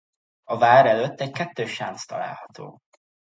[0.43, 2.79] A vár előtt egy kettős sánc található.